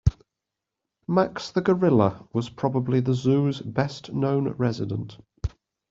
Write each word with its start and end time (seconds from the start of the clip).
Max 1.07 1.51
the 1.51 1.61
gorilla 1.61 2.27
was 2.33 2.49
probably 2.49 3.01
the 3.01 3.13
zoo's 3.13 3.61
best 3.61 4.11
known 4.11 4.47
resident. 4.53 5.19